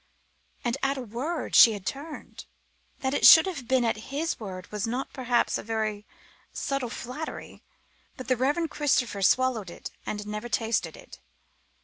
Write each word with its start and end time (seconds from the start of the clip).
And 0.65 0.77
at 0.81 0.97
a 0.97 1.03
word 1.03 1.53
she 1.53 1.73
had 1.73 1.85
turned. 1.85 2.45
That 3.01 3.13
it 3.13 3.23
should 3.23 3.45
have 3.45 3.67
been 3.67 3.85
at 3.85 4.09
his 4.09 4.39
word 4.39 4.65
was 4.71 4.87
not 4.87 5.13
perhaps 5.13 5.59
a 5.59 5.61
very 5.61 6.07
subtle 6.51 6.89
flattery 6.89 7.61
but 8.17 8.27
the 8.27 8.35
Reverend 8.35 8.71
Christopher 8.71 9.21
swallowed 9.21 9.69
it 9.69 9.91
and 10.03 10.25
never 10.25 10.49
tasted 10.49 10.97
it. 10.97 11.19